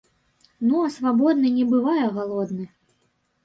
[0.69, 2.69] Ну а свабодны не бывае галодны.